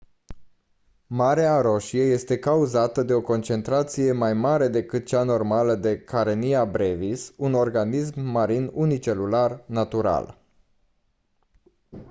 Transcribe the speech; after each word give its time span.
mareea 1.07 1.61
roșie 1.61 2.03
este 2.03 2.39
cauzată 2.39 3.03
de 3.03 3.13
o 3.13 3.21
concentrație 3.21 4.11
mai 4.11 4.33
mare 4.33 4.67
decât 4.67 5.05
cea 5.05 5.23
normală 5.23 5.75
de 5.75 5.99
karenia 5.99 6.65
brevis 6.65 7.33
un 7.37 7.53
organism 7.53 8.21
marin 8.21 8.69
unicelular 8.73 9.63
natural 9.67 10.37